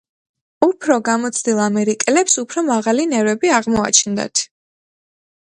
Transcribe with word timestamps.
უფრო 0.67 0.95
გამოცდილ 1.09 1.61
ამერიკელებს 1.65 2.39
უფრო 2.45 2.65
მაგარი 2.71 3.07
ნერვები 3.13 3.53
აღმოაჩნდათ. 3.59 4.45